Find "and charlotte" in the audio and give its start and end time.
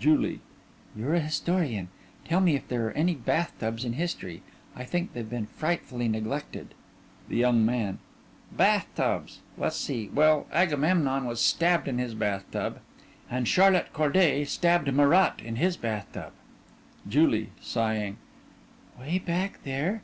13.30-13.92